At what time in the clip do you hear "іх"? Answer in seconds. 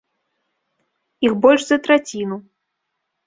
1.29-1.33